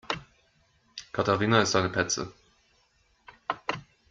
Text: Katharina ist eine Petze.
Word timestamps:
Katharina 1.11 1.61
ist 1.61 1.75
eine 1.75 1.89
Petze. 1.91 2.33